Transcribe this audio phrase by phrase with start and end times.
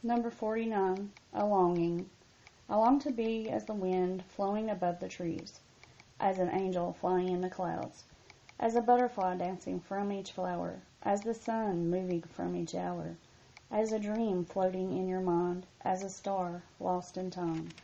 [0.00, 1.10] Number 49.
[1.34, 2.08] A longing.
[2.68, 5.58] I long to be as the wind flowing above the trees,
[6.20, 8.04] as an angel flying in the clouds,
[8.60, 13.16] as a butterfly dancing from each flower, as the sun moving from each hour,
[13.72, 17.74] as a dream floating in your mind, as a star lost in time.